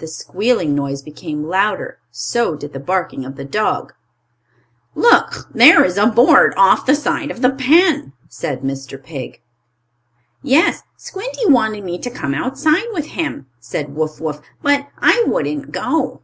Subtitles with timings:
[0.00, 1.98] The squealing noise became louder.
[2.10, 3.94] So did the barking of the dog.
[4.94, 9.02] "Look, there is a board off the side of the pen," said Mr.
[9.02, 9.40] Pig.
[10.42, 14.42] "Yes, Squinty wanted me to come outside with him," said Wuff Wuff.
[14.60, 16.20] "But I wouldn't go."